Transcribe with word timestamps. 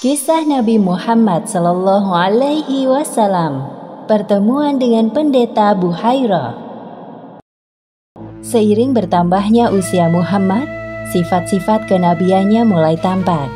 Kisah 0.00 0.48
Nabi 0.48 0.80
Muhammad 0.80 1.44
Sallallahu 1.44 2.08
Alaihi 2.16 2.88
Wasallam 2.88 3.68
Pertemuan 4.08 4.80
dengan 4.80 5.12
Pendeta 5.12 5.76
Buhaira 5.76 6.56
Seiring 8.40 8.96
bertambahnya 8.96 9.68
usia 9.68 10.08
Muhammad, 10.08 10.64
sifat-sifat 11.12 11.84
kenabiannya 11.84 12.64
mulai 12.64 12.96
tampak. 12.96 13.52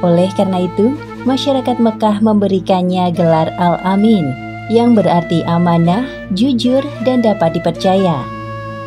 Oleh 0.00 0.30
karena 0.38 0.64
itu, 0.64 0.94
masyarakat 1.26 1.82
Mekah 1.82 2.22
memberikannya 2.22 3.10
gelar 3.10 3.50
Al-Amin, 3.58 4.30
yang 4.70 4.94
berarti 4.94 5.42
amanah, 5.42 6.06
jujur, 6.30 6.86
dan 7.02 7.20
dapat 7.20 7.58
dipercaya. 7.58 8.37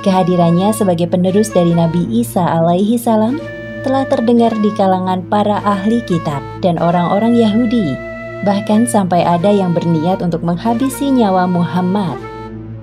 Kehadirannya 0.02 0.73
sebagai 0.73 1.05
penerus 1.05 1.54
dari 1.54 1.77
Nabi 1.77 2.09
Isa 2.09 2.41
alaihi 2.41 2.97
salam 2.97 3.37
telah 3.86 4.01
terdengar 4.09 4.50
di 4.61 4.73
kalangan 4.73 5.21
para 5.29 5.61
ahli 5.61 6.01
kitab 6.09 6.42
dan 6.61 6.82
orang-orang 6.82 7.37
Yahudi, 7.37 7.93
bahkan 8.42 8.89
sampai 8.89 9.21
ada 9.21 9.50
yang 9.54 9.78
berniat 9.78 10.21
untuk 10.25 10.42
menghabisi 10.42 11.14
nyawa 11.14 11.45
Muhammad. 11.45 12.18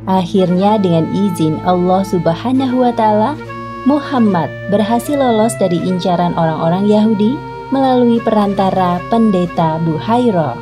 Akhirnya 0.06 0.78
dengan 0.78 1.10
izin 1.10 1.58
Allah 1.66 2.06
Subhanahu 2.06 2.86
wa 2.86 2.92
taala, 2.94 3.34
Muhammad 3.82 4.50
berhasil 4.70 5.18
lolos 5.18 5.58
dari 5.58 5.82
incaran 5.82 6.38
orang-orang 6.38 6.86
Yahudi 6.86 7.34
melalui 7.74 8.22
perantara 8.22 9.02
pendeta 9.10 9.82
Buhairo. 9.82 10.54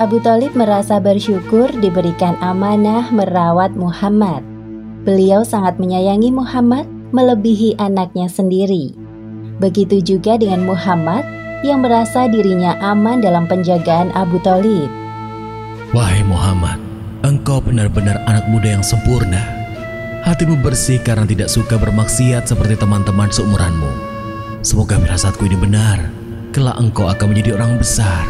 Abu 0.00 0.18
Talib 0.18 0.56
merasa 0.58 0.98
bersyukur 0.98 1.70
diberikan 1.78 2.34
amanah 2.42 3.14
merawat 3.14 3.76
Muhammad. 3.78 4.53
Beliau 5.04 5.44
sangat 5.44 5.76
menyayangi 5.76 6.32
Muhammad 6.32 6.88
melebihi 7.12 7.76
anaknya 7.76 8.24
sendiri. 8.24 8.96
Begitu 9.60 10.00
juga 10.00 10.40
dengan 10.40 10.64
Muhammad 10.64 11.28
yang 11.60 11.84
merasa 11.84 12.24
dirinya 12.24 12.76
aman 12.80 13.20
dalam 13.20 13.44
penjagaan 13.44 14.08
Abu 14.16 14.40
Talib. 14.40 14.88
Wahai 15.92 16.24
Muhammad, 16.24 16.80
engkau 17.20 17.60
benar-benar 17.60 18.16
anak 18.24 18.48
muda 18.48 18.80
yang 18.80 18.84
sempurna. 18.84 19.44
Hatimu 20.24 20.58
bersih 20.64 20.96
karena 21.04 21.28
tidak 21.28 21.52
suka 21.52 21.76
bermaksiat 21.76 22.48
seperti 22.48 22.80
teman-teman 22.80 23.28
seumuranmu. 23.28 23.92
Semoga 24.64 24.96
firasatku 24.96 25.44
ini 25.44 25.60
benar. 25.60 26.00
Kelak 26.56 26.80
engkau 26.80 27.12
akan 27.12 27.28
menjadi 27.28 27.60
orang 27.60 27.76
besar. 27.76 28.24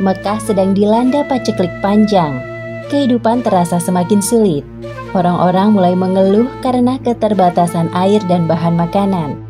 Mekah 0.00 0.40
sedang 0.40 0.72
dilanda 0.72 1.20
paceklik 1.28 1.70
panjang. 1.84 2.51
Kehidupan 2.92 3.40
terasa 3.40 3.80
semakin 3.80 4.20
sulit. 4.20 4.68
Orang-orang 5.16 5.72
mulai 5.72 5.96
mengeluh 5.96 6.44
karena 6.60 7.00
keterbatasan 7.00 7.88
air 7.96 8.20
dan 8.28 8.44
bahan 8.44 8.76
makanan. 8.76 9.40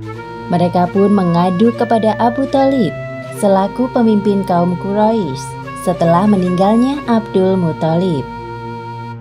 Mereka 0.46 0.94
pun 0.94 1.10
mengadu 1.10 1.74
kepada 1.74 2.14
Abu 2.22 2.46
Talib 2.54 2.94
selaku 3.42 3.90
pemimpin 3.90 4.46
kaum 4.46 4.78
Quraisy 4.78 5.42
setelah 5.82 6.22
meninggalnya 6.30 7.02
Abdul 7.10 7.58
Muthalib. 7.58 8.22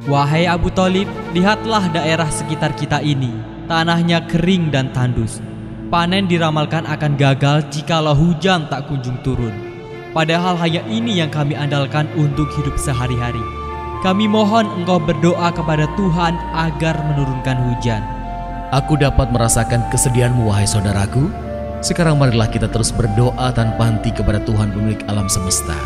Wahai 0.05 0.45
Abu 0.45 0.69
Talib, 0.69 1.09
lihatlah 1.33 1.89
daerah 1.89 2.29
sekitar 2.29 2.77
kita 2.77 3.01
ini. 3.01 3.33
Tanahnya 3.65 4.21
kering 4.29 4.69
dan 4.69 4.93
tandus. 4.93 5.41
Panen 5.89 6.29
diramalkan 6.29 6.85
akan 6.85 7.17
gagal 7.17 7.65
jikalau 7.73 8.13
hujan 8.13 8.69
tak 8.69 8.85
kunjung 8.85 9.17
turun. 9.25 9.57
Padahal 10.13 10.61
hanya 10.61 10.85
ini 10.85 11.17
yang 11.17 11.33
kami 11.33 11.57
andalkan 11.57 12.05
untuk 12.13 12.45
hidup 12.53 12.77
sehari-hari. 12.77 13.60
Kami 14.01 14.25
mohon 14.25 14.65
engkau 14.81 14.97
berdoa 14.97 15.53
kepada 15.53 15.85
Tuhan 15.93 16.33
agar 16.57 16.97
menurunkan 17.13 17.57
hujan. 17.69 18.01
Aku 18.73 18.97
dapat 18.97 19.29
merasakan 19.29 19.85
kesedihanmu 19.93 20.49
wahai 20.49 20.65
saudaraku. 20.65 21.29
Sekarang 21.85 22.17
marilah 22.17 22.49
kita 22.49 22.65
terus 22.65 22.89
berdoa 22.89 23.53
tanpa 23.53 23.93
henti 23.93 24.09
kepada 24.09 24.41
Tuhan 24.41 24.73
pemilik 24.73 24.97
alam 25.05 25.29
semesta. 25.29 25.77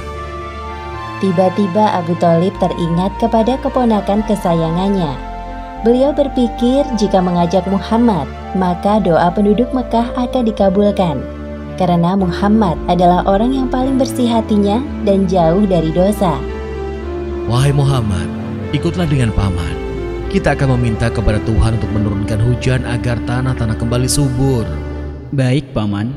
Tiba-tiba 1.19 1.91
Abu 1.91 2.15
Talib 2.15 2.55
teringat 2.63 3.11
kepada 3.19 3.59
keponakan 3.59 4.23
kesayangannya. 4.23 5.11
Beliau 5.83 6.15
berpikir 6.15 6.87
jika 6.95 7.19
mengajak 7.19 7.67
Muhammad, 7.67 8.31
maka 8.55 9.03
doa 9.03 9.27
penduduk 9.27 9.67
Mekah 9.75 10.15
akan 10.15 10.43
dikabulkan. 10.47 11.19
Karena 11.75 12.15
Muhammad 12.15 12.79
adalah 12.87 13.27
orang 13.27 13.51
yang 13.51 13.67
paling 13.67 13.99
bersih 13.99 14.31
hatinya 14.31 14.79
dan 15.03 15.27
jauh 15.27 15.67
dari 15.67 15.91
dosa. 15.91 16.54
Wahai 17.45 17.69
Muhammad, 17.69 18.25
ikutlah 18.73 19.05
dengan 19.05 19.29
paman. 19.29 19.77
Kita 20.33 20.57
akan 20.57 20.73
meminta 20.75 21.13
kepada 21.13 21.37
Tuhan 21.45 21.77
untuk 21.77 21.93
menurunkan 21.93 22.41
hujan 22.41 22.81
agar 22.89 23.21
tanah-tanah 23.29 23.77
kembali 23.77 24.09
subur. 24.09 24.65
Baik, 25.29 25.69
Paman. 25.69 26.09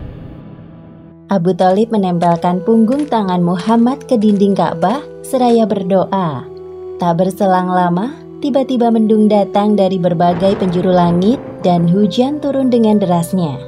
Abu 1.28 1.52
Talib 1.52 1.92
menempelkan 1.92 2.64
punggung 2.64 3.04
tangan 3.04 3.44
Muhammad 3.44 4.08
ke 4.08 4.16
dinding 4.16 4.56
Ka'bah 4.56 5.04
seraya 5.20 5.68
berdoa. 5.68 6.48
Tak 6.96 7.12
berselang 7.20 7.68
lama, 7.68 8.16
tiba-tiba 8.40 8.88
mendung 8.88 9.28
datang 9.28 9.76
dari 9.76 10.00
berbagai 10.00 10.56
penjuru 10.56 10.96
langit 10.96 11.36
dan 11.60 11.84
hujan 11.84 12.40
turun 12.40 12.72
dengan 12.72 12.96
derasnya. 12.96 13.60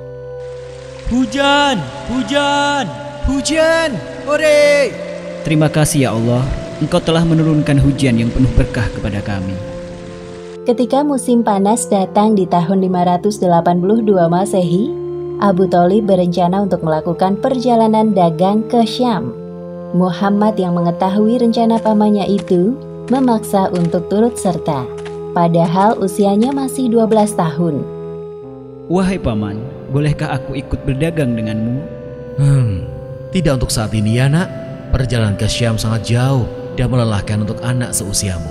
Hujan, 1.12 1.76
hujan, 2.08 2.88
hujan, 3.28 3.90
hore! 4.24 4.88
Terima 5.44 5.68
kasih 5.68 6.08
ya 6.08 6.10
Allah, 6.16 6.42
Engkau 6.80 6.96
telah 6.96 7.28
menurunkan 7.28 7.76
hujan 7.76 8.16
yang 8.16 8.32
penuh 8.32 8.48
berkah 8.56 8.88
kepada 8.96 9.20
kami. 9.20 9.52
Ketika 10.64 11.04
musim 11.04 11.44
panas 11.44 11.84
datang 11.84 12.32
di 12.32 12.48
tahun 12.48 12.80
582 12.88 13.44
Masehi, 14.32 14.88
Abu 15.44 15.68
Talib 15.68 16.08
berencana 16.08 16.64
untuk 16.64 16.80
melakukan 16.80 17.36
perjalanan 17.36 18.16
dagang 18.16 18.64
ke 18.64 18.88
Syam. 18.88 19.36
Muhammad 19.92 20.56
yang 20.56 20.72
mengetahui 20.72 21.36
rencana 21.40 21.76
pamannya 21.76 22.24
itu 22.32 22.72
memaksa 23.12 23.68
untuk 23.76 24.08
turut 24.08 24.40
serta, 24.40 24.88
padahal 25.36 26.00
usianya 26.00 26.48
masih 26.48 26.88
12 26.88 27.36
tahun. 27.36 27.84
Wahai 28.88 29.20
paman, 29.20 29.60
bolehkah 29.92 30.32
aku 30.32 30.56
ikut 30.56 30.80
berdagang 30.88 31.36
denganmu? 31.36 31.76
Hmm, 32.40 32.88
tidak 33.36 33.60
untuk 33.60 33.68
saat 33.68 33.92
ini 33.92 34.16
ya 34.16 34.32
nak. 34.32 34.48
Perjalanan 34.90 35.38
ke 35.38 35.46
Syam 35.46 35.78
sangat 35.78 36.10
jauh 36.10 36.59
dan 36.80 36.88
melelahkan 36.88 37.44
untuk 37.44 37.60
anak 37.60 37.92
seusiamu. 37.92 38.48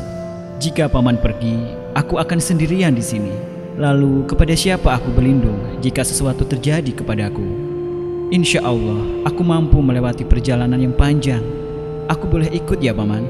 Jika 0.62 0.86
paman 0.86 1.18
pergi, 1.18 1.58
aku 1.98 2.22
akan 2.22 2.38
sendirian 2.38 2.94
di 2.94 3.02
sini. 3.02 3.34
Lalu 3.82 4.30
kepada 4.30 4.54
siapa 4.54 5.02
aku 5.02 5.10
berlindung 5.18 5.82
jika 5.82 6.06
sesuatu 6.06 6.46
terjadi 6.46 6.94
kepadaku? 6.94 7.42
Insya 8.30 8.62
Allah, 8.62 9.26
aku 9.26 9.42
mampu 9.42 9.82
melewati 9.82 10.22
perjalanan 10.22 10.78
yang 10.78 10.94
panjang. 10.94 11.42
Aku 12.06 12.30
boleh 12.30 12.54
ikut 12.54 12.78
ya 12.78 12.94
paman? 12.94 13.26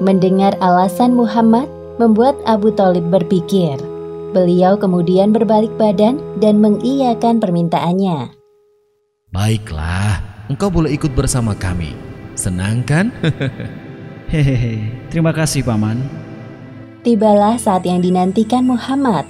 Mendengar 0.00 0.56
alasan 0.64 1.12
Muhammad 1.12 1.68
membuat 2.00 2.40
Abu 2.48 2.72
Talib 2.72 3.04
berpikir. 3.12 3.76
Beliau 4.32 4.80
kemudian 4.80 5.36
berbalik 5.36 5.70
badan 5.76 6.16
dan 6.40 6.56
mengiyakan 6.64 7.36
permintaannya. 7.36 8.32
Baiklah, 9.28 10.24
engkau 10.48 10.72
boleh 10.72 10.96
ikut 10.96 11.12
bersama 11.12 11.52
kami. 11.52 12.13
Senang 12.44 12.84
kan? 12.84 13.08
Hehehe, 14.32 14.92
terima 15.08 15.32
kasih 15.32 15.64
paman. 15.64 15.96
Tibalah 17.00 17.56
saat 17.56 17.88
yang 17.88 18.04
dinantikan 18.04 18.68
Muhammad, 18.68 19.24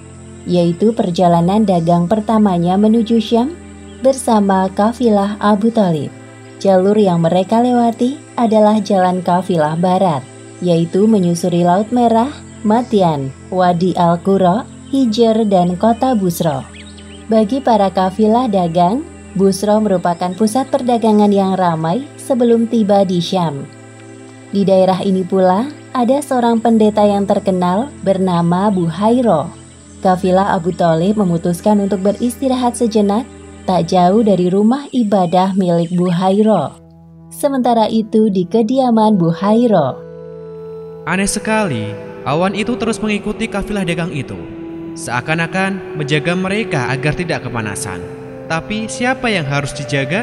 yaitu 0.51 0.91
perjalanan 0.91 1.63
dagang 1.63 2.11
pertamanya 2.11 2.75
menuju 2.75 3.23
Syam 3.23 3.55
bersama 4.03 4.67
kafilah 4.67 5.39
Abu 5.39 5.71
Talib. 5.71 6.11
Jalur 6.59 6.99
yang 6.99 7.23
mereka 7.23 7.63
lewati 7.63 8.19
adalah 8.35 8.83
jalan 8.83 9.23
kafilah 9.23 9.79
barat, 9.79 10.27
yaitu 10.59 11.07
menyusuri 11.07 11.63
Laut 11.63 11.95
Merah, 11.95 12.35
Matian, 12.67 13.31
Wadi 13.55 13.95
Al-Qura, 13.95 14.67
Hijr, 14.91 15.47
dan 15.47 15.79
kota 15.79 16.19
Busro. 16.19 16.67
Bagi 17.31 17.63
para 17.63 17.95
kafilah 17.95 18.51
dagang, 18.51 19.07
Busro 19.35 19.83
merupakan 19.83 20.31
pusat 20.39 20.71
perdagangan 20.71 21.35
yang 21.35 21.59
ramai 21.59 22.07
sebelum 22.15 22.71
tiba 22.71 23.03
di 23.03 23.19
Syam. 23.19 23.67
Di 24.55 24.63
daerah 24.63 25.03
ini 25.03 25.27
pula 25.27 25.67
ada 25.91 26.23
seorang 26.23 26.63
pendeta 26.63 27.03
yang 27.03 27.27
terkenal 27.27 27.91
bernama 28.07 28.71
Buhairo. 28.71 29.51
Kafilah 30.07 30.55
Abu 30.55 30.71
Talib 30.71 31.19
memutuskan 31.19 31.83
untuk 31.83 32.07
beristirahat 32.07 32.79
sejenak 32.79 33.27
tak 33.67 33.91
jauh 33.91 34.23
dari 34.23 34.47
rumah 34.47 34.87
ibadah 34.95 35.51
milik 35.59 35.91
Buhairo. 35.91 36.79
Sementara 37.35 37.91
itu 37.91 38.31
di 38.31 38.47
kediaman 38.47 39.19
Buhairo. 39.19 39.99
Aneh 41.11 41.27
sekali, 41.27 41.91
awan 42.23 42.55
itu 42.55 42.79
terus 42.79 43.03
mengikuti 43.03 43.51
kafilah 43.51 43.83
dagang 43.83 44.15
itu. 44.15 44.39
Seakan-akan 44.95 45.99
menjaga 45.99 46.39
mereka 46.39 46.87
agar 46.95 47.19
tidak 47.19 47.43
kepanasan. 47.51 48.24
Tapi 48.45 48.87
siapa 48.91 49.33
yang 49.33 49.49
harus 49.49 49.73
dijaga? 49.73 50.23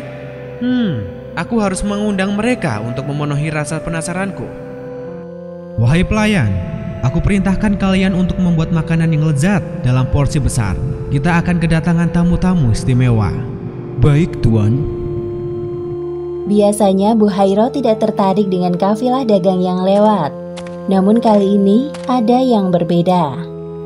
Hmm, 0.62 1.22
Aku 1.32 1.64
harus 1.64 1.80
mengundang 1.80 2.36
mereka 2.36 2.84
untuk 2.84 3.08
memenuhi 3.08 3.48
rasa 3.56 3.80
penasaranku. 3.80 4.44
Wahai 5.80 6.04
pelayan, 6.04 6.52
aku 7.08 7.24
perintahkan 7.24 7.80
kalian 7.80 8.12
untuk 8.12 8.36
membuat 8.36 8.76
makanan 8.76 9.16
yang 9.16 9.24
lezat 9.32 9.64
dalam 9.80 10.08
porsi 10.12 10.44
besar. 10.44 10.76
kita 11.12 11.44
akan 11.44 11.60
kedatangan 11.60 12.08
tamu-tamu 12.12 12.72
istimewa. 12.72 13.36
Baik, 14.00 14.40
Tuan. 14.40 14.80
Biasanya 16.48 17.20
Buhairo 17.20 17.68
tidak 17.68 18.00
tertarik 18.00 18.48
dengan 18.48 18.76
kafilah 18.80 19.28
dagang 19.28 19.60
yang 19.60 19.84
lewat. 19.84 20.32
Namun 20.88 21.20
kali 21.20 21.60
ini 21.60 21.92
ada 22.08 22.40
yang 22.40 22.72
berbeda. 22.72 23.40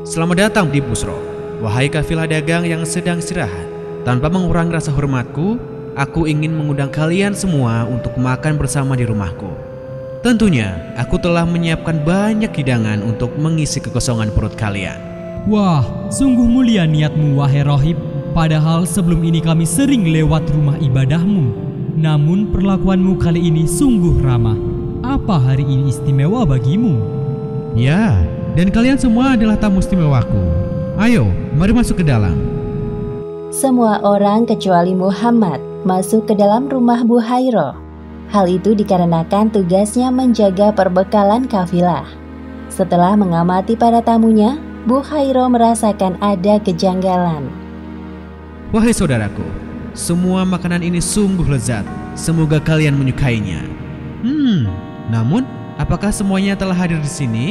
Selamat 0.05 0.49
datang 0.49 0.69
di 0.69 0.81
Busro, 0.81 1.17
wahai 1.65 1.89
kafilah 1.89 2.29
dagang 2.29 2.65
yang 2.65 2.85
sedang 2.85 3.17
istirahat. 3.17 3.74
Tanpa 4.05 4.29
mengurangi 4.29 4.69
rasa 4.69 4.93
hormatku, 4.93 5.57
aku 5.97 6.29
ingin 6.29 6.53
mengundang 6.53 6.93
kalian 6.93 7.33
semua 7.33 7.89
untuk 7.89 8.13
makan 8.21 8.53
bersama 8.53 8.93
di 8.93 9.01
rumahku. 9.01 9.49
Tentunya, 10.21 10.93
aku 10.93 11.17
telah 11.17 11.41
menyiapkan 11.41 12.05
banyak 12.05 12.53
hidangan 12.53 13.01
untuk 13.01 13.33
mengisi 13.41 13.81
kekosongan 13.81 14.29
perut 14.29 14.53
kalian. 14.53 15.01
Wah, 15.49 15.81
sungguh 16.13 16.45
mulia 16.45 16.85
niatmu 16.85 17.33
wahai 17.33 17.65
rohib. 17.65 17.97
Padahal 18.37 18.85
sebelum 18.85 19.25
ini 19.25 19.41
kami 19.41 19.65
sering 19.65 20.05
lewat 20.05 20.53
rumah 20.53 20.77
ibadahmu. 20.77 21.65
Namun 21.97 22.53
perlakuanmu 22.53 23.17
kali 23.17 23.41
ini 23.41 23.65
sungguh 23.65 24.21
ramah. 24.21 24.57
Apa 25.01 25.41
hari 25.41 25.65
ini 25.65 25.89
istimewa 25.89 26.45
bagimu? 26.45 27.01
Ya, 27.73 28.21
dan 28.53 28.69
kalian 28.69 29.01
semua 29.01 29.33
adalah 29.33 29.57
tamu 29.57 29.81
istimewaku. 29.81 30.41
Ayo, 31.01 31.25
mari 31.57 31.73
masuk 31.73 32.01
ke 32.01 32.05
dalam. 32.05 32.54
Semua 33.55 34.03
orang 34.03 34.43
kecuali 34.43 34.91
Muhammad 34.91 35.63
masuk 35.87 36.27
ke 36.27 36.35
dalam 36.35 36.67
rumah 36.67 37.07
Buhairo. 37.07 37.71
Hal 38.27 38.51
itu 38.51 38.75
dikarenakan 38.75 39.47
tugasnya 39.47 40.11
menjaga 40.11 40.75
perbekalan 40.75 41.47
kafilah. 41.47 42.03
Setelah 42.67 43.15
mengamati 43.15 43.79
para 43.79 44.03
tamunya, 44.03 44.59
Buhairo 44.83 45.47
merasakan 45.47 46.19
ada 46.19 46.59
kejanggalan. 46.59 47.47
Wahai 48.75 48.91
saudaraku, 48.91 49.47
semua 49.95 50.43
makanan 50.43 50.83
ini 50.83 50.99
sungguh 50.99 51.47
lezat. 51.47 51.87
Semoga 52.11 52.59
kalian 52.59 52.99
menyukainya. 52.99 53.63
Hmm, 54.19 54.67
namun 55.07 55.47
apakah 55.79 56.11
semuanya 56.11 56.59
telah 56.59 56.75
hadir 56.75 56.99
di 56.99 57.07
sini? 57.07 57.45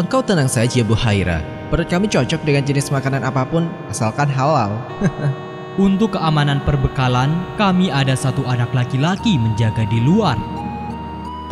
Engkau 0.00 0.24
tenang 0.24 0.48
saja 0.48 0.80
Buhaira. 0.80 1.55
Perut 1.66 1.90
kami 1.90 2.06
cocok 2.06 2.46
dengan 2.46 2.62
jenis 2.62 2.94
makanan 2.94 3.26
apa 3.26 3.42
pun 3.42 3.66
asalkan 3.90 4.30
halal. 4.30 4.78
Untuk 5.76 6.16
keamanan 6.16 6.62
perbekalan, 6.64 7.28
kami 7.60 7.92
ada 7.92 8.16
satu 8.16 8.46
anak 8.48 8.72
laki-laki 8.72 9.36
menjaga 9.36 9.84
di 9.90 10.00
luar. 10.00 10.38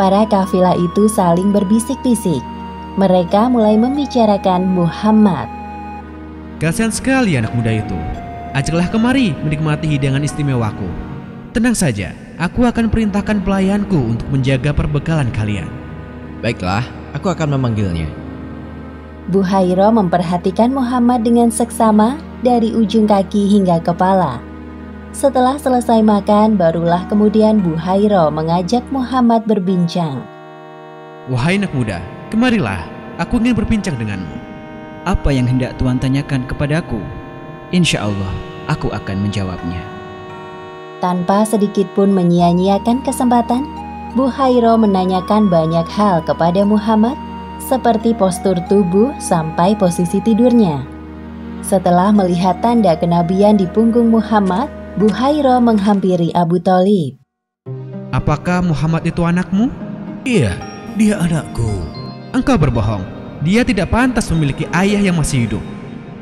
Para 0.01 0.25
kafilah 0.25 0.79
itu 0.79 1.11
saling 1.13 1.53
berbisik-bisik. 1.53 2.41
Mereka 2.97 3.51
mulai 3.51 3.77
membicarakan 3.77 4.71
Muhammad. 4.71 5.51
Kasihan 6.63 6.95
sekali 6.95 7.35
anak 7.37 7.53
muda 7.53 7.75
itu. 7.75 7.99
Ajaklah 8.55 8.87
kemari 8.89 9.35
menikmati 9.43 9.91
hidangan 9.91 10.23
istimewaku. 10.23 10.87
Tenang 11.53 11.75
saja, 11.75 12.15
aku 12.39 12.65
akan 12.65 12.87
perintahkan 12.89 13.43
pelayanku 13.43 13.99
untuk 14.15 14.31
menjaga 14.31 14.71
perbekalan 14.71 15.29
kalian. 15.35 15.67
Baiklah, 16.39 16.87
aku 17.13 17.29
akan 17.29 17.59
memanggilnya. 17.59 18.24
Buhairo 19.25 19.89
memperhatikan 19.89 20.69
Muhammad 20.69 21.25
dengan 21.25 21.49
seksama 21.49 22.21
dari 22.45 22.77
ujung 22.77 23.09
kaki 23.09 23.57
hingga 23.57 23.81
kepala. 23.81 24.37
Setelah 25.17 25.57
selesai 25.57 26.05
makan, 26.05 26.61
barulah 26.61 27.09
kemudian 27.09 27.65
Buhairo 27.65 28.29
mengajak 28.29 28.85
Muhammad 28.93 29.49
berbincang. 29.49 30.21
Wahai 31.33 31.57
anak 31.57 31.73
muda, 31.73 32.05
kemarilah. 32.29 32.85
Aku 33.17 33.41
ingin 33.41 33.57
berbincang 33.57 33.97
denganmu. 33.97 34.37
Apa 35.09 35.33
yang 35.33 35.49
hendak 35.49 35.73
Tuan 35.81 35.97
tanyakan 35.97 36.45
kepadaku? 36.45 37.01
Insya 37.73 38.05
Allah, 38.05 38.35
aku 38.69 38.93
akan 38.93 39.25
menjawabnya. 39.25 39.81
Tanpa 41.01 41.49
sedikit 41.49 41.89
pun 41.97 42.13
menyia-nyiakan 42.13 43.01
kesempatan, 43.01 43.65
Buhairo 44.13 44.77
menanyakan 44.77 45.49
banyak 45.49 45.89
hal 45.89 46.21
kepada 46.29 46.61
Muhammad 46.67 47.17
seperti 47.63 48.15
postur 48.15 48.59
tubuh 48.67 49.15
sampai 49.23 49.75
posisi 49.79 50.19
tidurnya. 50.23 50.85
Setelah 51.65 52.13
melihat 52.13 52.61
tanda 52.61 52.93
kenabian 52.93 53.57
di 53.57 53.65
punggung 53.71 54.13
Muhammad, 54.13 54.69
Buhairo 54.95 55.59
menghampiri 55.59 56.31
Abu 56.37 56.61
Talib. 56.61 57.19
Apakah 58.15 58.63
Muhammad 58.63 59.03
itu 59.09 59.27
anakmu? 59.27 59.73
Iya, 60.23 60.55
dia 60.95 61.19
anakku. 61.19 61.67
Engkau 62.31 62.55
berbohong. 62.55 63.03
Dia 63.43 63.67
tidak 63.67 63.91
pantas 63.91 64.31
memiliki 64.31 64.71
ayah 64.71 65.03
yang 65.03 65.19
masih 65.19 65.51
hidup. 65.51 65.65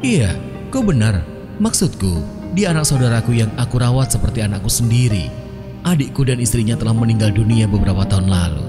Iya, 0.01 0.33
kau 0.73 0.81
benar. 0.81 1.21
Maksudku, 1.61 2.25
dia 2.57 2.73
anak 2.73 2.89
saudaraku 2.89 3.37
yang 3.37 3.53
aku 3.61 3.77
rawat 3.77 4.09
seperti 4.09 4.41
anakku 4.41 4.73
sendiri. 4.73 5.29
Adikku 5.83 6.23
dan 6.23 6.39
istrinya 6.39 6.79
telah 6.79 6.95
meninggal 6.95 7.35
dunia 7.35 7.67
beberapa 7.67 8.07
tahun 8.07 8.31
lalu. 8.31 8.65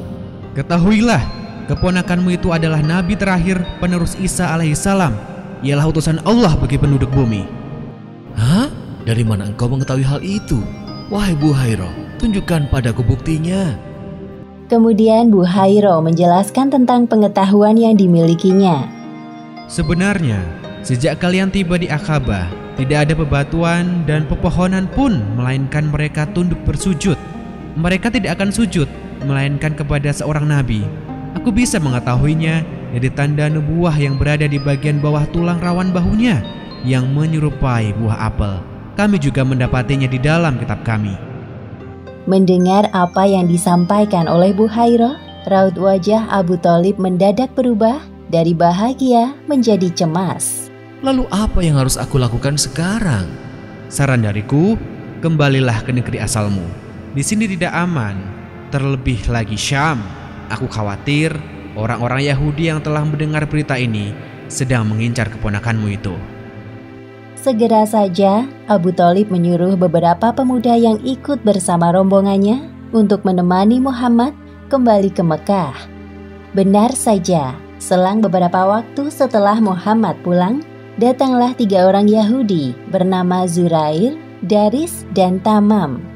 Ketahuilah, 0.57 1.21
keponakanmu 1.69 2.35
itu 2.35 2.51
adalah 2.51 2.83
nabi 2.83 3.15
terakhir 3.15 3.61
penerus 3.79 4.15
Isa 4.19 4.51
alaihissalam. 4.51 5.15
Ialah 5.63 5.85
utusan 5.87 6.19
Allah 6.27 6.53
bagi 6.59 6.75
penduduk 6.75 7.07
bumi. 7.15 7.47
Hah? 8.35 8.67
Dari 9.03 9.23
mana 9.23 9.51
engkau 9.51 9.67
mengetahui 9.67 10.03
hal 10.03 10.19
itu? 10.23 10.59
Wahai 11.11 11.35
Buhairo, 11.35 11.91
tunjukkan 12.19 12.71
padaku 12.71 13.03
buktinya. 13.03 13.75
Kemudian 14.71 15.27
Buhairo 15.27 15.99
menjelaskan 15.99 16.71
tentang 16.71 17.05
pengetahuan 17.05 17.75
yang 17.75 17.99
dimilikinya. 17.99 18.87
Sebenarnya, 19.67 20.39
sejak 20.81 21.19
kalian 21.19 21.51
tiba 21.51 21.75
di 21.75 21.91
Akabah, 21.91 22.47
tidak 22.79 23.05
ada 23.05 23.13
bebatuan 23.13 24.01
dan 24.09 24.25
pepohonan 24.25 24.89
pun 24.97 25.21
melainkan 25.37 25.91
mereka 25.93 26.25
tunduk 26.31 26.57
bersujud. 26.65 27.19
Mereka 27.77 28.09
tidak 28.09 28.39
akan 28.39 28.49
sujud 28.49 28.89
melainkan 29.27 29.77
kepada 29.77 30.09
seorang 30.09 30.49
nabi. 30.49 30.81
Aku 31.43 31.51
bisa 31.51 31.75
mengetahuinya 31.75 32.63
dari 32.95 33.11
tanda 33.11 33.51
nubuah 33.51 33.91
yang 33.99 34.15
berada 34.15 34.47
di 34.47 34.55
bagian 34.55 35.03
bawah 35.03 35.27
tulang 35.35 35.59
rawan 35.59 35.91
bahunya 35.91 36.39
yang 36.87 37.11
menyerupai 37.11 37.91
buah 37.99 38.31
apel. 38.31 38.63
Kami 38.95 39.19
juga 39.19 39.43
mendapatinya 39.43 40.07
di 40.07 40.23
dalam 40.23 40.55
kitab 40.55 40.87
kami. 40.87 41.11
Mendengar 42.31 42.87
apa 42.95 43.27
yang 43.27 43.51
disampaikan 43.51 44.31
oleh 44.31 44.55
Buhairo, 44.55 45.19
raut 45.51 45.75
wajah 45.75 46.31
Abu 46.31 46.55
Talib 46.55 46.95
mendadak 46.95 47.51
berubah 47.59 47.99
dari 48.31 48.55
bahagia 48.55 49.35
menjadi 49.43 49.91
cemas. 49.91 50.71
Lalu 51.03 51.27
apa 51.27 51.59
yang 51.59 51.75
harus 51.75 51.99
aku 51.99 52.23
lakukan 52.23 52.55
sekarang? 52.55 53.27
Saran 53.91 54.23
dariku, 54.23 54.79
kembalilah 55.19 55.83
ke 55.83 55.91
negeri 55.91 56.23
asalmu. 56.23 56.63
Di 57.11 57.19
sini 57.19 57.51
tidak 57.51 57.75
aman, 57.75 58.15
terlebih 58.71 59.27
lagi 59.27 59.59
Syam. 59.59 60.22
Aku 60.51 60.67
khawatir 60.67 61.35
orang-orang 61.77 62.27
Yahudi 62.27 62.69
yang 62.71 62.83
telah 62.83 63.05
mendengar 63.05 63.45
berita 63.47 63.77
ini 63.79 64.11
sedang 64.51 64.85
mengincar 64.89 65.31
keponakanmu 65.31 65.87
itu. 65.93 66.15
Segera 67.43 67.83
saja, 67.83 68.47
Abu 68.71 68.95
Talib 68.95 69.27
menyuruh 69.27 69.75
beberapa 69.75 70.31
pemuda 70.31 70.79
yang 70.79 70.95
ikut 71.03 71.43
bersama 71.43 71.91
rombongannya 71.91 72.71
untuk 72.95 73.27
menemani 73.27 73.83
Muhammad 73.83 74.31
kembali 74.71 75.11
ke 75.11 75.19
Mekah. 75.19 75.75
Benar 76.55 76.95
saja, 76.95 77.57
selang 77.83 78.23
beberapa 78.23 78.63
waktu 78.63 79.11
setelah 79.11 79.59
Muhammad 79.59 80.15
pulang, 80.23 80.63
datanglah 80.95 81.51
tiga 81.57 81.83
orang 81.89 82.07
Yahudi 82.07 82.71
bernama 82.93 83.43
Zurair, 83.43 84.15
Daris, 84.45 85.03
dan 85.11 85.43
Tamam. 85.43 86.12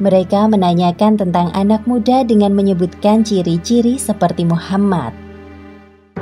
Mereka 0.00 0.48
menanyakan 0.48 1.20
tentang 1.20 1.52
anak 1.52 1.84
muda 1.84 2.24
dengan 2.24 2.56
menyebutkan 2.56 3.20
ciri-ciri 3.20 4.00
seperti 4.00 4.48
Muhammad. 4.48 5.12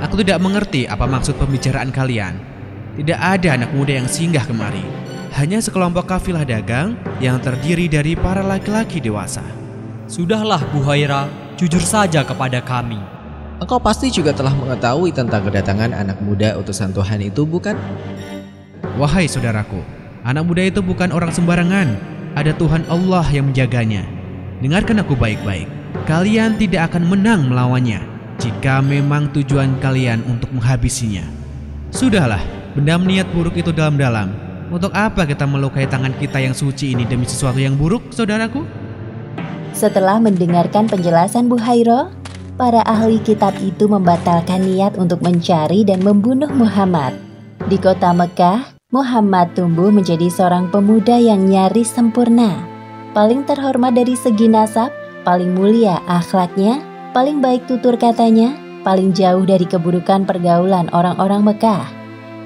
Aku 0.02 0.18
tidak 0.18 0.42
mengerti 0.42 0.82
apa 0.90 1.06
maksud 1.06 1.38
pembicaraan 1.38 1.94
kalian. 1.94 2.42
Tidak 2.99 3.14
ada 3.14 3.54
anak 3.54 3.70
muda 3.70 3.94
yang 3.94 4.11
singgah 4.11 4.42
kemari. 4.42 4.82
Hanya 5.38 5.62
sekelompok 5.62 6.11
kafilah 6.11 6.42
dagang 6.42 6.99
yang 7.23 7.38
terdiri 7.38 7.87
dari 7.87 8.18
para 8.18 8.42
laki-laki 8.42 8.99
dewasa. 8.99 9.47
Sudahlah 10.11 10.58
Buhaira, 10.75 11.30
jujur 11.54 11.78
saja 11.78 12.26
kepada 12.26 12.58
kami. 12.58 12.99
Engkau 13.62 13.78
pasti 13.78 14.11
juga 14.11 14.35
telah 14.35 14.58
mengetahui 14.58 15.14
tentang 15.14 15.47
kedatangan 15.47 15.94
anak 15.94 16.18
muda 16.18 16.58
utusan 16.58 16.90
Tuhan 16.90 17.23
itu, 17.23 17.47
bukan? 17.47 17.78
Wahai 18.99 19.30
saudaraku, 19.30 19.78
anak 20.26 20.42
muda 20.42 20.66
itu 20.66 20.82
bukan 20.82 21.14
orang 21.14 21.30
sembarangan. 21.30 22.17
Ada 22.38 22.54
Tuhan 22.54 22.87
Allah 22.87 23.26
yang 23.35 23.50
menjaganya. 23.50 24.07
Dengarkan 24.62 25.02
aku 25.02 25.18
baik-baik. 25.18 25.66
Kalian 26.07 26.54
tidak 26.54 26.95
akan 26.95 27.11
menang 27.11 27.50
melawannya 27.50 27.99
jika 28.38 28.78
memang 28.78 29.26
tujuan 29.35 29.75
kalian 29.83 30.23
untuk 30.23 30.54
menghabisinya. 30.54 31.26
Sudahlah, 31.90 32.38
benda 32.78 32.95
niat 32.95 33.26
buruk 33.35 33.59
itu 33.59 33.75
dalam-dalam. 33.75 34.30
Untuk 34.71 34.95
apa 34.95 35.26
kita 35.26 35.50
melukai 35.50 35.90
tangan 35.90 36.14
kita 36.14 36.38
yang 36.38 36.54
suci 36.54 36.95
ini 36.95 37.02
demi 37.11 37.26
sesuatu 37.26 37.59
yang 37.59 37.75
buruk, 37.75 38.07
saudaraku? 38.14 38.62
Setelah 39.75 40.23
mendengarkan 40.23 40.87
penjelasan 40.87 41.50
Buhairo, 41.50 42.14
para 42.54 42.87
ahli 42.87 43.18
kitab 43.18 43.59
itu 43.59 43.90
membatalkan 43.90 44.62
niat 44.62 44.95
untuk 44.95 45.26
mencari 45.26 45.83
dan 45.83 46.07
membunuh 46.07 46.54
Muhammad. 46.54 47.18
Di 47.66 47.83
kota 47.83 48.14
Mekah, 48.14 48.77
Muhammad 48.88 49.52
tumbuh 49.52 49.92
menjadi 49.92 50.33
seorang 50.33 50.73
pemuda 50.73 51.21
yang 51.21 51.45
nyaris 51.45 51.92
sempurna, 51.92 52.64
paling 53.12 53.45
terhormat 53.45 53.92
dari 53.92 54.16
segi 54.16 54.49
nasab, 54.49 54.88
paling 55.28 55.52
mulia 55.52 56.00
akhlaknya, 56.09 56.80
paling 57.12 57.45
baik 57.45 57.68
tutur 57.68 58.00
katanya, 58.00 58.57
paling 58.88 59.12
jauh 59.12 59.45
dari 59.45 59.68
keburukan 59.68 60.25
pergaulan 60.25 60.88
orang-orang 60.97 61.45
Mekah. 61.45 61.85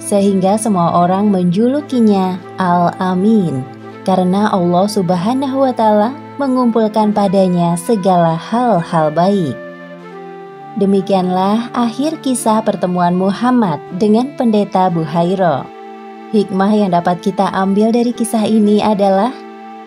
Sehingga 0.03 0.59
semua 0.59 1.07
orang 1.07 1.31
menjulukinya 1.31 2.43
Al-Amin, 2.59 3.63
karena 4.03 4.51
Allah 4.51 4.91
Subhanahu 4.91 5.63
wa 5.63 5.71
Ta'ala 5.71 6.11
mengumpulkan 6.43 7.15
padanya 7.15 7.79
segala 7.79 8.35
hal-hal 8.35 9.15
baik. 9.15 9.55
Demikianlah 10.75 11.71
akhir 11.71 12.19
kisah 12.19 12.67
pertemuan 12.67 13.15
Muhammad 13.15 13.79
dengan 14.03 14.35
pendeta 14.35 14.91
Buhairo. 14.91 15.72
Hikmah 16.33 16.73
yang 16.73 16.97
dapat 16.97 17.21
kita 17.21 17.53
ambil 17.53 17.93
dari 17.93 18.09
kisah 18.09 18.49
ini 18.49 18.81
adalah 18.81 19.37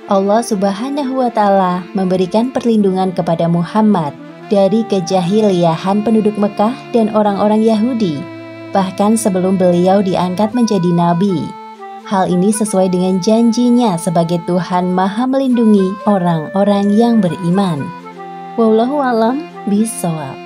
Allah 0.06 0.46
Subhanahu 0.46 1.18
wa 1.18 1.34
Ta'ala 1.34 1.82
memberikan 1.98 2.54
perlindungan 2.54 3.10
kepada 3.18 3.50
Muhammad 3.50 4.14
dari 4.54 4.86
kejahiliahan 4.86 6.06
penduduk 6.06 6.38
Mekah 6.38 6.78
dan 6.94 7.10
orang-orang 7.18 7.66
Yahudi, 7.66 8.22
bahkan 8.70 9.18
sebelum 9.18 9.58
beliau 9.58 10.06
diangkat 10.06 10.54
menjadi 10.54 10.94
nabi. 10.94 11.50
Hal 12.06 12.30
ini 12.30 12.54
sesuai 12.54 12.94
dengan 12.94 13.18
janjinya 13.18 13.98
sebagai 13.98 14.38
Tuhan 14.46 14.94
Maha 14.94 15.26
Melindungi 15.26 15.98
orang-orang 16.06 16.94
yang 16.94 17.26
beriman. 17.26 17.82
Wallahu 18.54 19.02
alam 19.02 19.50
bisawab. 19.66 20.45